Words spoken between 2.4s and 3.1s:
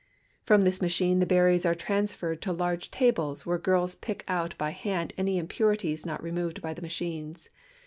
to large